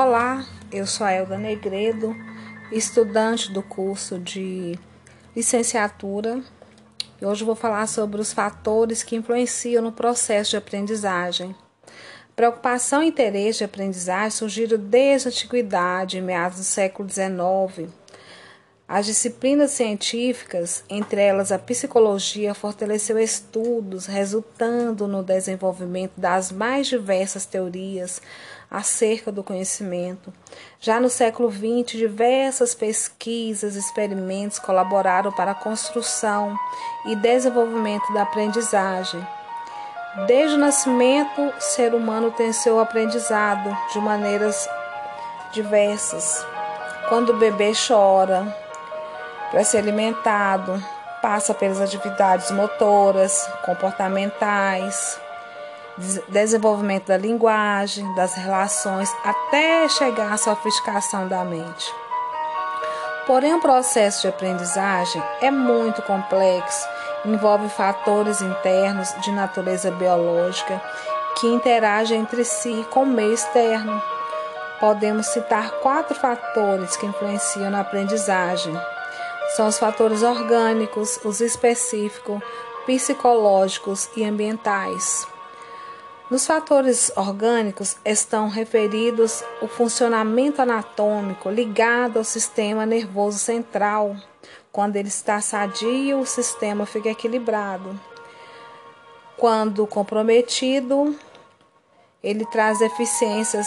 [0.00, 2.14] Olá, eu sou a Elda Negredo,
[2.70, 4.78] estudante do curso de
[5.34, 6.40] licenciatura.
[7.20, 11.52] E hoje vou falar sobre os fatores que influenciam no processo de aprendizagem.
[12.36, 17.90] Preocupação e interesse de aprendizagem surgiram desde a antiguidade, em meados do século XIX.
[18.86, 27.44] As disciplinas científicas, entre elas a psicologia, fortaleceu estudos, resultando no desenvolvimento das mais diversas
[27.44, 28.22] teorias
[28.70, 30.32] acerca do conhecimento.
[30.80, 36.56] Já no século XX, diversas pesquisas e experimentos colaboraram para a construção
[37.06, 39.26] e desenvolvimento da aprendizagem.
[40.26, 44.68] Desde o nascimento, o ser humano tem seu aprendizado de maneiras
[45.52, 46.44] diversas.
[47.08, 48.54] Quando o bebê chora
[49.50, 50.82] para ser alimentado,
[51.22, 55.18] passa pelas atividades motoras, comportamentais,
[56.28, 61.92] desenvolvimento da linguagem, das relações, até chegar à sofisticação da mente.
[63.26, 66.88] Porém, o processo de aprendizagem é muito complexo,
[67.24, 70.80] envolve fatores internos de natureza biológica
[71.38, 74.02] que interagem entre si com o meio externo.
[74.80, 78.74] Podemos citar quatro fatores que influenciam na aprendizagem.
[79.56, 82.40] São os fatores orgânicos, os específicos,
[82.86, 85.26] psicológicos e ambientais.
[86.30, 94.14] Nos fatores orgânicos estão referidos o funcionamento anatômico ligado ao sistema nervoso central.
[94.70, 97.98] Quando ele está sadio, o sistema fica equilibrado.
[99.38, 101.16] Quando comprometido,
[102.22, 103.66] ele traz deficiências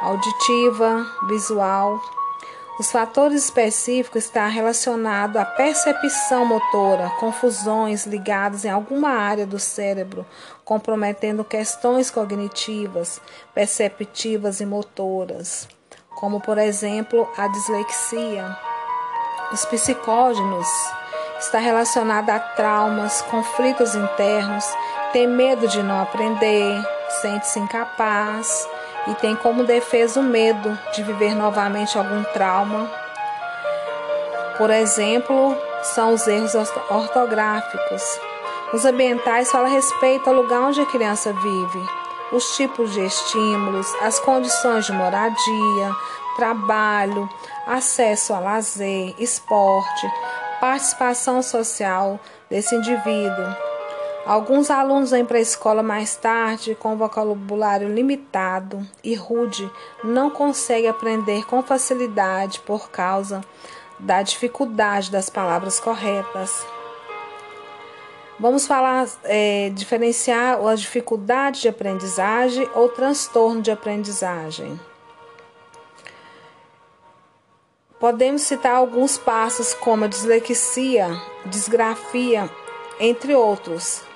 [0.00, 2.00] auditiva, visual,
[2.82, 10.26] os fatores específicos estão relacionados à percepção motora, confusões ligadas em alguma área do cérebro,
[10.64, 13.20] comprometendo questões cognitivas,
[13.54, 15.68] perceptivas e motoras,
[16.16, 18.58] como por exemplo a dislexia.
[19.52, 20.66] Os psicógenos
[21.38, 24.64] está relacionado a traumas, conflitos internos,
[25.12, 26.82] tem medo de não aprender,
[27.20, 28.68] sente-se incapaz
[29.06, 32.90] e tem como defesa o medo de viver novamente algum trauma.
[34.56, 36.54] Por exemplo, são os erros
[36.90, 38.02] ortográficos.
[38.72, 41.88] Os ambientais falam a respeito ao lugar onde a criança vive,
[42.32, 45.90] os tipos de estímulos, as condições de moradia,
[46.36, 47.28] trabalho,
[47.66, 50.10] acesso a lazer, esporte,
[50.60, 53.71] participação social desse indivíduo
[54.24, 59.68] Alguns alunos vêm para a escola mais tarde com vocabulário limitado e rude,
[60.04, 63.40] não conseguem aprender com facilidade por causa
[63.98, 66.64] da dificuldade das palavras corretas.
[68.38, 74.80] Vamos falar, é, diferenciar a dificuldade de aprendizagem ou transtorno de aprendizagem.
[77.98, 81.08] Podemos citar alguns passos como a dislexia,
[81.46, 82.48] disgrafia,
[83.00, 84.11] entre outros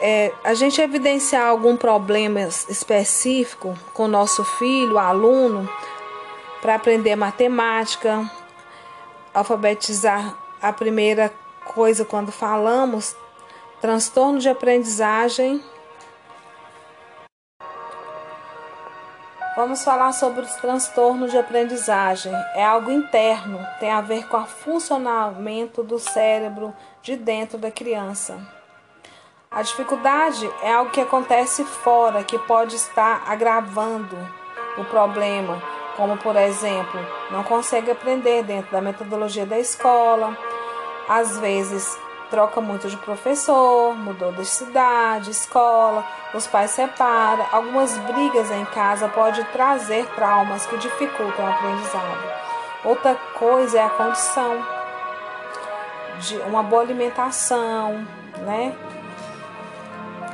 [0.00, 5.68] é, a gente evidenciar algum problema específico com nosso filho, aluno,
[6.60, 8.30] para aprender matemática,
[9.32, 11.32] alfabetizar a primeira
[11.64, 13.14] coisa quando falamos,
[13.80, 15.62] transtorno de aprendizagem.
[19.56, 22.32] Vamos falar sobre os transtornos de aprendizagem.
[22.54, 28.59] É algo interno, tem a ver com o funcionamento do cérebro de dentro da criança.
[29.52, 34.16] A dificuldade é algo que acontece fora, que pode estar agravando
[34.78, 35.60] o problema,
[35.96, 37.00] como por exemplo,
[37.32, 40.38] não consegue aprender dentro da metodologia da escola,
[41.08, 41.98] às vezes
[42.30, 49.08] troca muito de professor, mudou de cidade, escola, os pais separam, algumas brigas em casa
[49.08, 52.32] pode trazer traumas que dificultam o aprendizado.
[52.84, 54.64] Outra coisa é a condição
[56.20, 58.06] de uma boa alimentação,
[58.46, 58.76] né?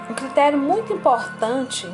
[0.08, 1.92] Um critério muito importante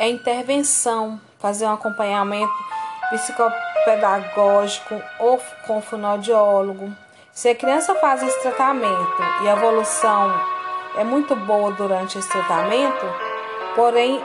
[0.00, 2.52] é a intervenção, fazer um acompanhamento
[3.10, 6.92] psicopedagógico ou com fonoaudiólogo.
[7.32, 10.32] Se a criança faz esse tratamento e a evolução
[10.96, 13.06] é muito boa durante esse tratamento,
[13.76, 14.20] porém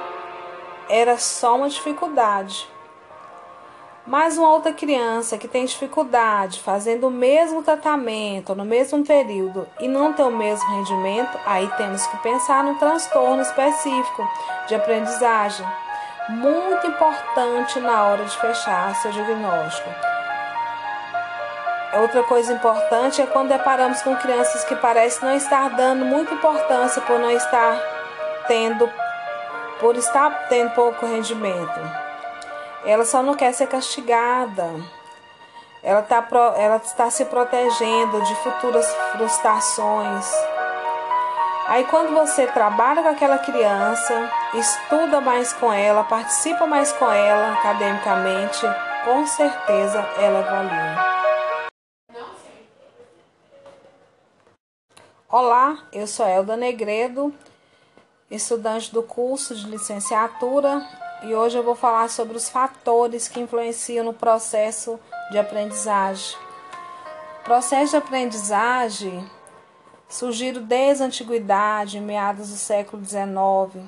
[0.89, 2.67] era só uma dificuldade.
[4.09, 9.87] Mas uma outra criança que tem dificuldade fazendo o mesmo tratamento no mesmo período e
[9.87, 14.27] não tem o mesmo rendimento, aí temos que pensar no transtorno específico
[14.67, 15.63] de aprendizagem.
[16.27, 19.89] Muito importante na hora de fechar seu diagnóstico.
[22.01, 26.99] Outra coisa importante é quando deparamos com crianças que parecem não estar dando muita importância
[27.03, 27.79] por não estar
[28.47, 28.89] tendo,
[29.79, 32.08] por estar tendo pouco rendimento.
[32.85, 34.67] Ela só não quer ser castigada.
[35.81, 36.27] Ela, tá,
[36.57, 40.29] ela está se protegendo de futuras frustrações.
[41.67, 47.53] Aí, quando você trabalha com aquela criança, estuda mais com ela, participa mais com ela
[47.53, 48.65] academicamente,
[49.05, 51.19] com certeza ela evolui.
[55.29, 57.31] Olá, eu sou Elda Negredo,
[58.31, 60.83] estudante do curso de licenciatura,
[61.23, 64.99] e hoje eu vou falar sobre os fatores que influenciam no processo
[65.31, 66.37] de aprendizagem.
[67.41, 69.29] O processo de aprendizagem
[70.07, 73.85] surgiram desde a antiguidade, meados do século XIX.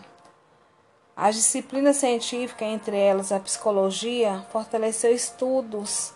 [1.15, 6.13] As disciplinas científicas, entre elas a psicologia, fortaleceu estudos,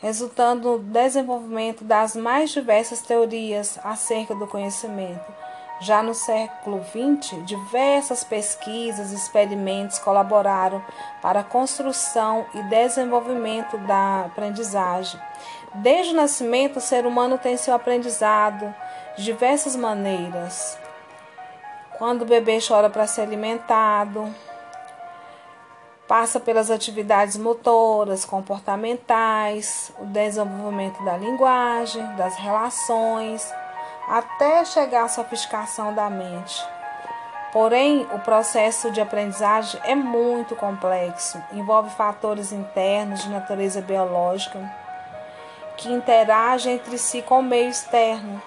[0.00, 5.45] resultando no desenvolvimento das mais diversas teorias acerca do conhecimento.
[5.78, 10.82] Já no século XX, diversas pesquisas e experimentos colaboraram
[11.20, 15.20] para a construção e desenvolvimento da aprendizagem.
[15.74, 18.74] Desde o nascimento, o ser humano tem seu aprendizado
[19.18, 20.78] de diversas maneiras.
[21.98, 24.34] Quando o bebê chora para ser alimentado,
[26.08, 33.46] passa pelas atividades motoras, comportamentais, o desenvolvimento da linguagem, das relações
[34.08, 36.64] até chegar à sofisticação da mente.
[37.52, 44.58] Porém, o processo de aprendizagem é muito complexo, envolve fatores internos de natureza biológica
[45.76, 48.42] que interagem entre si com o meio externo.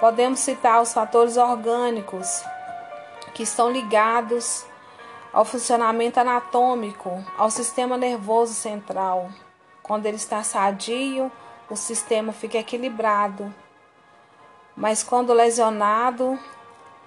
[0.00, 2.42] Podemos citar os fatores orgânicos
[3.34, 4.64] que estão ligados
[5.32, 9.30] ao funcionamento anatômico, ao sistema nervoso central.
[9.82, 11.30] Quando ele está sadio,
[11.68, 13.54] o sistema fica equilibrado
[14.76, 16.38] mas quando lesionado,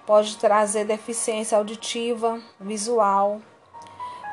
[0.04, 3.40] pode trazer deficiência auditiva, visual.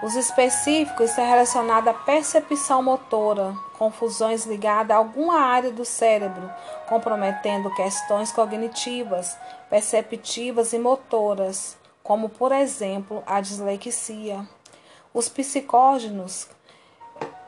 [0.02, 6.52] Os específicos estão relacionados à percepção motora, confusões ligadas a alguma área do cérebro,
[6.88, 9.38] comprometendo questões cognitivas,
[9.70, 14.48] perceptivas e motoras, como por exemplo a dislexia.
[15.14, 16.48] Os psicógenos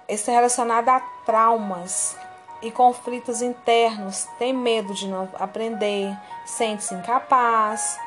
[0.07, 2.17] estão relacionados a traumas,
[2.61, 6.15] e conflitos internos, tem medo de não aprender,
[6.45, 7.99] sente-se incapaz,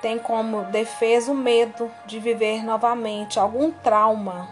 [0.00, 4.48] tem como defesa o medo de viver novamente algum trauma.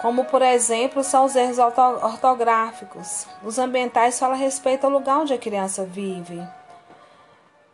[0.00, 3.26] Como, por exemplo, são os erros ortográficos.
[3.42, 6.42] Os ambientais falam a respeito ao lugar onde a criança vive.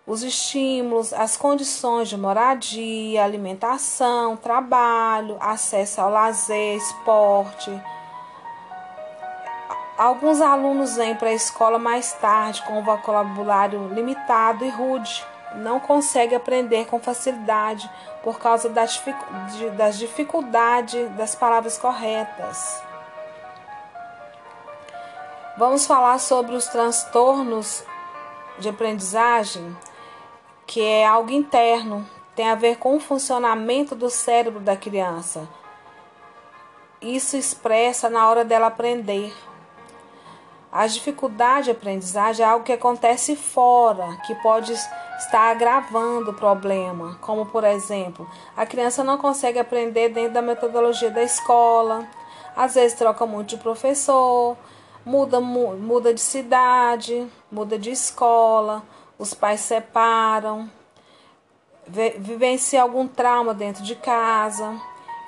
[0.07, 7.71] Os estímulos, as condições de moradia, alimentação, trabalho, acesso ao lazer, esporte,
[9.99, 15.81] Alguns alunos vêm para a escola mais tarde com um vocabulário limitado e rude, não
[15.81, 17.91] conseguem aprender com facilidade
[18.23, 22.81] por causa das dificuldades das palavras corretas.
[25.57, 27.83] Vamos falar sobre os transtornos
[28.61, 29.77] de aprendizagem,
[30.65, 35.49] que é algo interno, tem a ver com o funcionamento do cérebro da criança.
[37.03, 39.35] Isso expressa na hora dela aprender.
[40.71, 47.17] A dificuldade de aprendizagem é algo que acontece fora, que pode estar agravando o problema,
[47.23, 52.07] como por exemplo, a criança não consegue aprender dentro da metodologia da escola,
[52.55, 54.59] às vezes troca muito de professor,
[55.05, 58.83] muda, muda de cidade, muda de escola,
[59.19, 60.71] os pais separam,
[61.87, 64.79] vivencia algum trauma dentro de casa.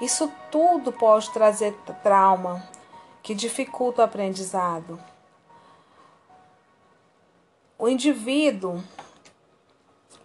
[0.02, 2.62] Isso tudo pode trazer trauma
[3.22, 4.98] que dificulta o aprendizado.
[7.80, 8.84] O indivíduo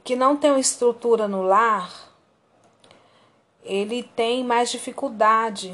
[0.04, 1.90] que não tem uma estrutura no lar,
[3.64, 5.74] ele tem mais dificuldade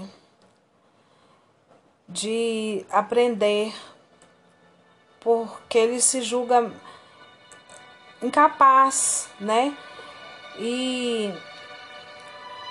[2.07, 3.73] de aprender,
[5.21, 6.71] porque ele se julga
[8.21, 9.75] incapaz, né?
[10.59, 11.33] E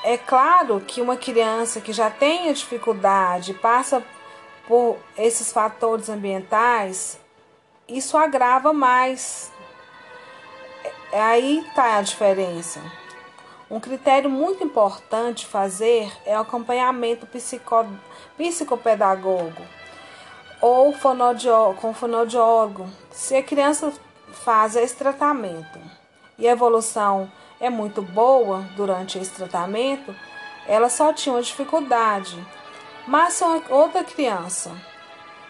[0.05, 4.05] é claro que uma criança que já tem a dificuldade, passa
[4.69, 7.19] por esses fatores ambientais,
[7.97, 9.51] isso agrava mais.
[11.13, 12.81] Aí está a diferença.
[13.71, 17.87] Um critério muito importante fazer é o acompanhamento psico,
[18.37, 19.63] psicopedagogo
[20.61, 20.93] ou
[21.81, 22.89] com fonoaudiólogo.
[23.11, 23.93] Se a criança
[24.33, 25.81] faz esse tratamento
[26.39, 27.31] e a evolução
[27.61, 30.15] é muito boa durante esse tratamento,
[30.67, 32.45] ela só tinha uma dificuldade.
[33.07, 34.71] Mas se outra criança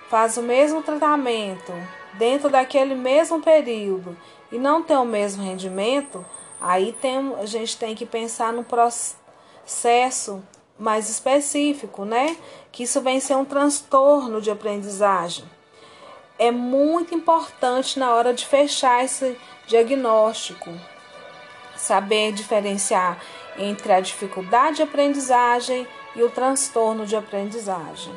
[0.09, 1.73] faz o mesmo tratamento
[2.15, 4.17] dentro daquele mesmo período
[4.51, 6.25] e não tem o mesmo rendimento,
[6.61, 10.43] aí tem, a gente tem que pensar no processo
[10.79, 12.37] mais específico, né?
[12.73, 15.45] Que isso vem ser um transtorno de aprendizagem.
[16.39, 19.37] É muito importante na hora de fechar esse
[19.67, 20.71] diagnóstico
[21.81, 23.19] saber diferenciar
[23.59, 28.13] entre a dificuldade de aprendizagem e o transtorno de aprendizagem.